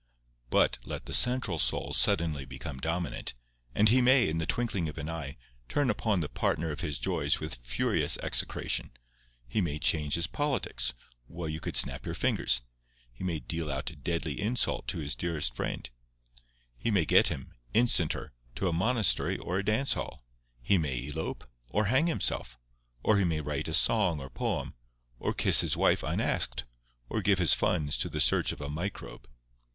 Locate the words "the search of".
28.09-28.61